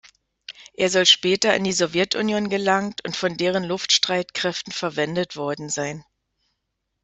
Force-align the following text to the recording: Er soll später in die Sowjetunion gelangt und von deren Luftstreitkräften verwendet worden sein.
Er 0.73 0.89
soll 0.89 1.05
später 1.05 1.55
in 1.55 1.63
die 1.63 1.71
Sowjetunion 1.73 2.49
gelangt 2.49 3.05
und 3.05 3.15
von 3.15 3.37
deren 3.37 3.63
Luftstreitkräften 3.63 4.73
verwendet 4.73 5.35
worden 5.35 5.69
sein. 5.69 6.03